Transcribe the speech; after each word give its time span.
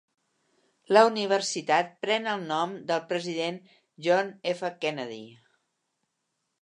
La 0.95 1.03
universitat 1.09 1.91
pren 2.05 2.25
el 2.33 2.41
nom 2.53 2.73
del 2.93 3.03
president 3.11 3.59
John 4.07 4.33
F. 4.57 4.73
Kennedy. 4.87 5.25